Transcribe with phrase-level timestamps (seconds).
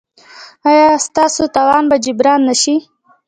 [0.69, 2.75] ایا ستاسو تاوان به جبران نه شي؟